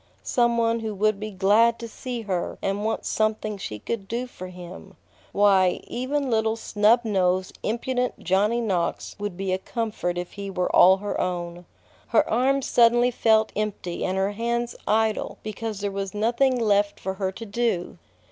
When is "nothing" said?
16.15-16.59